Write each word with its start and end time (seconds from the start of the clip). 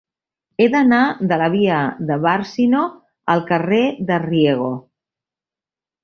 He 0.63 0.65
d'anar 0.75 1.01
de 1.31 1.37
la 1.41 1.49
via 1.55 1.81
de 2.11 2.17
Bàrcino 2.23 2.81
al 3.33 3.43
carrer 3.51 3.83
de 4.09 4.17
Riego. 4.25 4.71